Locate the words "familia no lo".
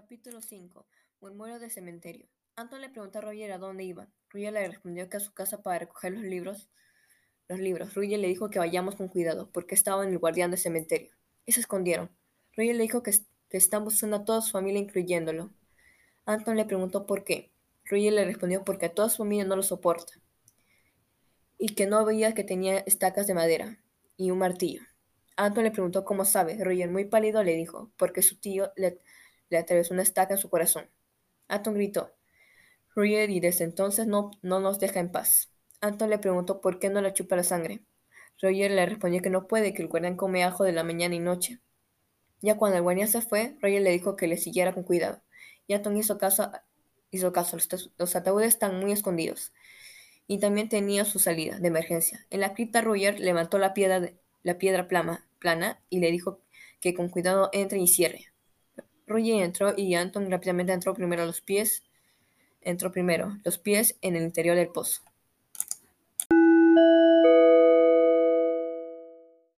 19.18-19.62